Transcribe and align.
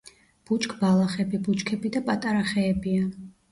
ბუჩქბალახები, 0.49 1.41
ბუჩქები 1.49 1.93
და 1.99 2.03
პატარა 2.09 2.43
ხეებია. 2.57 3.07